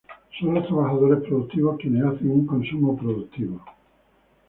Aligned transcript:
Son 0.39 0.55
los 0.55 0.65
trabajadores 0.65 1.19
productivos 1.29 1.77
quienes 1.79 2.03
hacen 2.03 2.31
un 2.31 2.47
consumo 2.47 2.97
productivo. 2.97 3.63